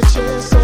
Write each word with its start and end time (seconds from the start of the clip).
the 0.00 0.06
chance. 0.06 0.59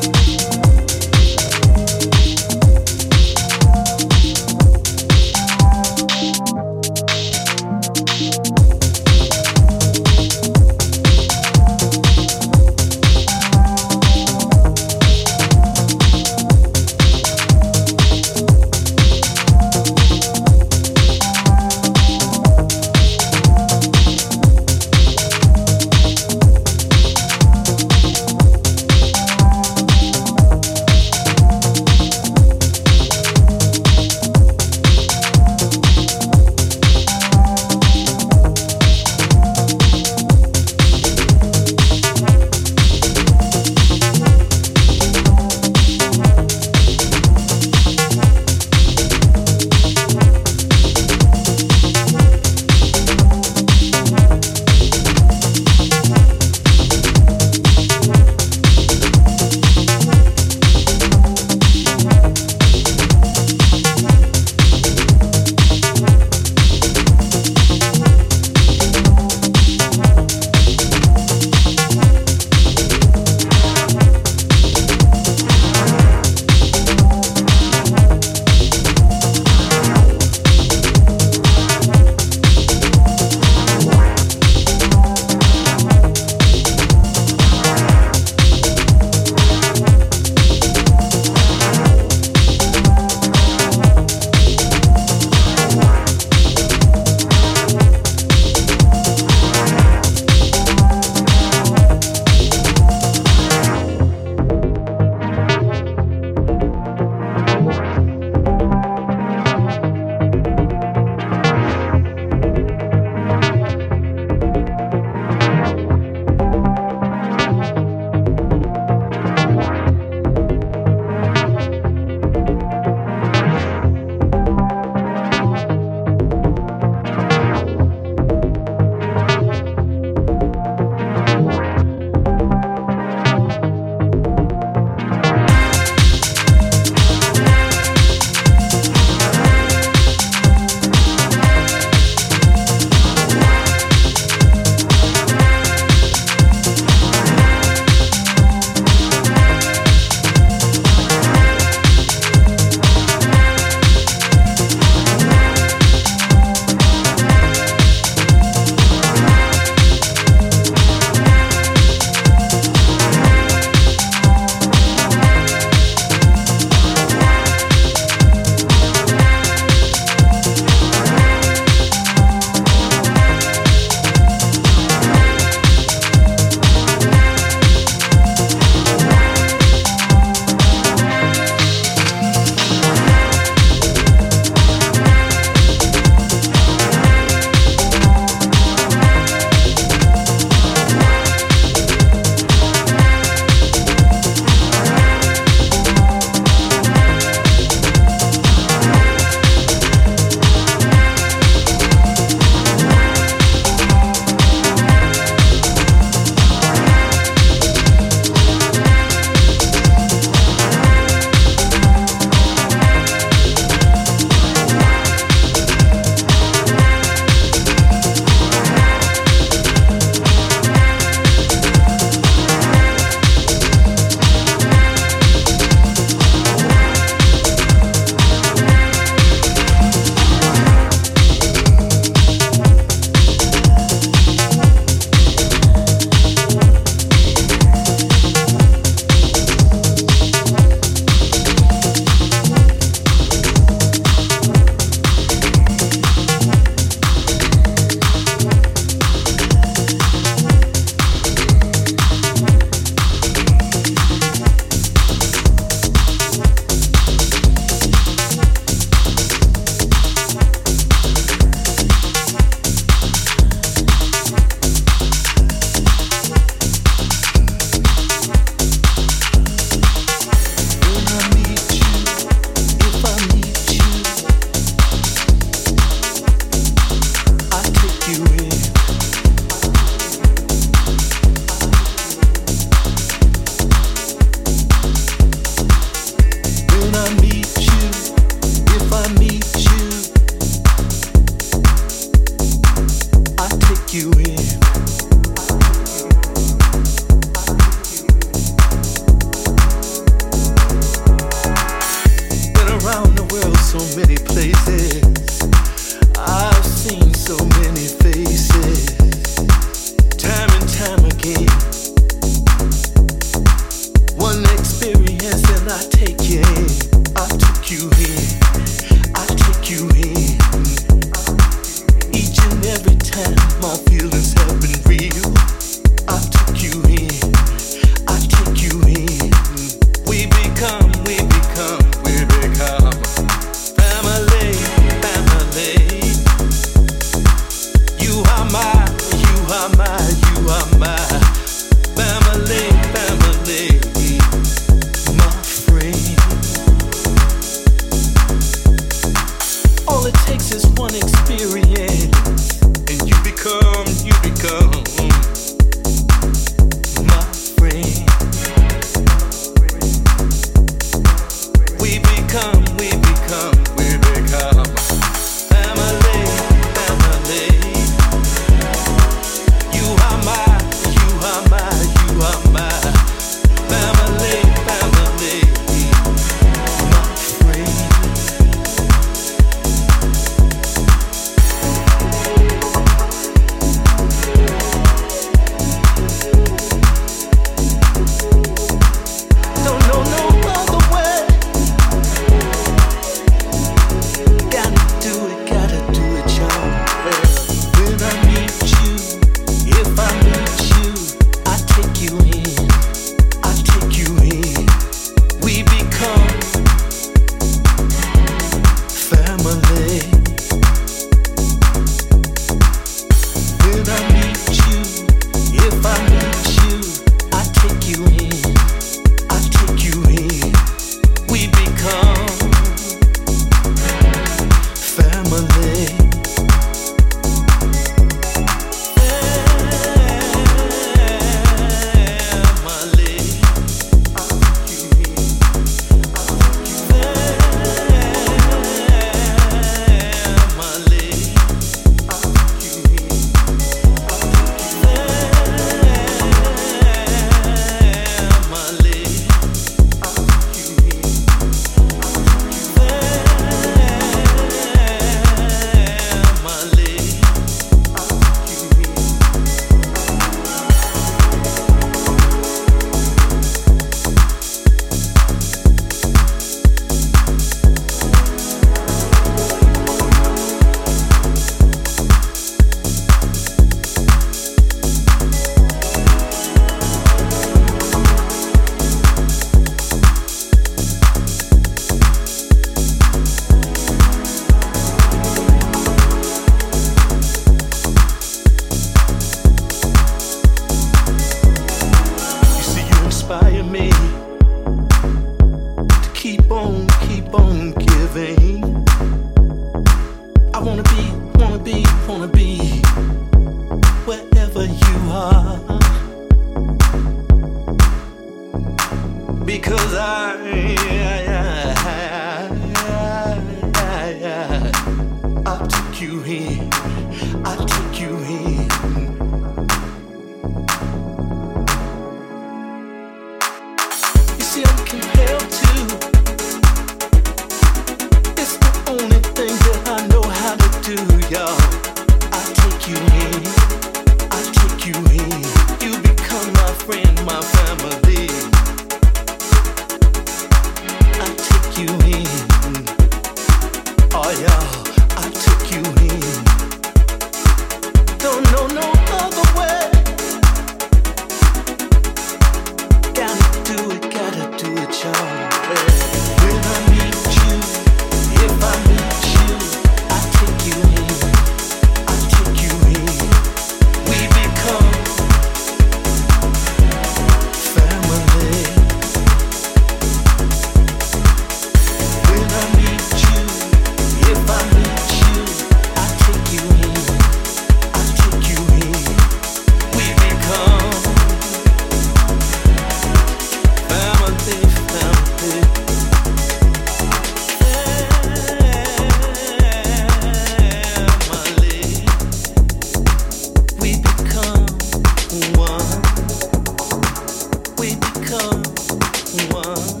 Family. 598.31 600.00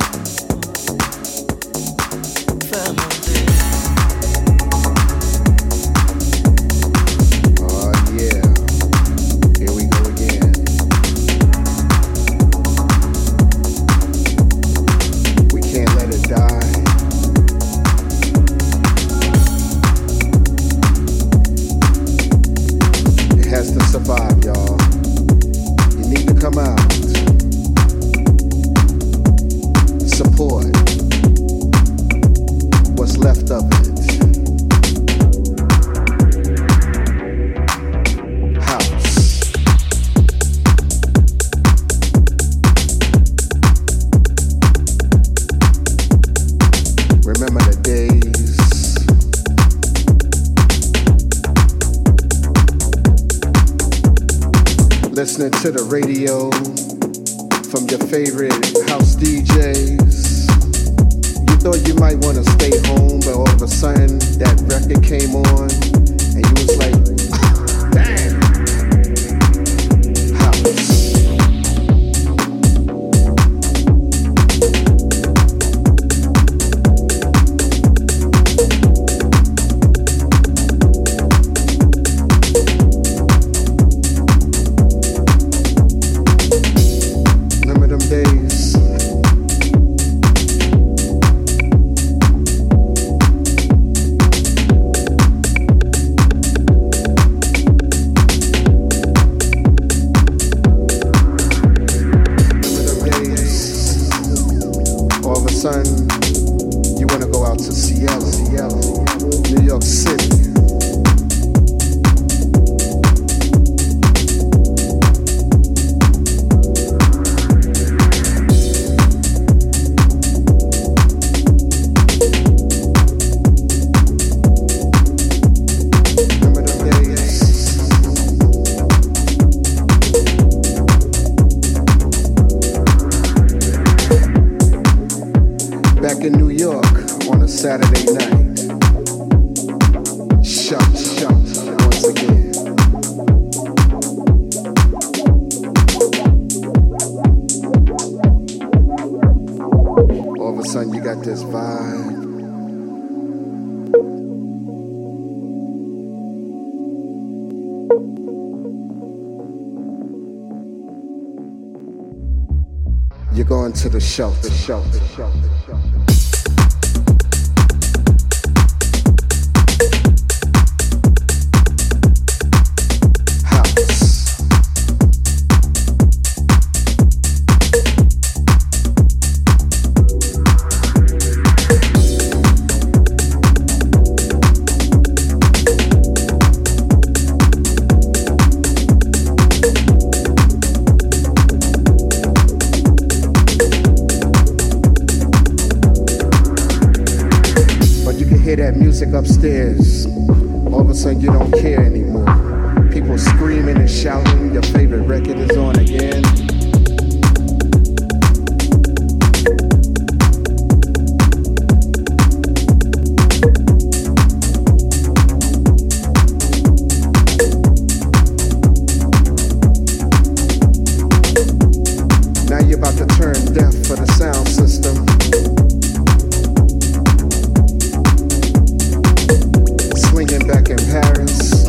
in 230.71 230.77
Paris. 230.89 231.65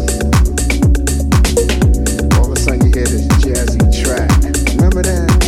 All 2.37 2.47
of 2.47 2.53
a 2.53 2.57
sudden 2.57 2.87
you 2.87 2.93
hear 2.93 3.07
this 3.07 3.27
jazzy 3.43 4.05
track. 4.05 4.31
Remember 4.77 5.03
that? 5.03 5.42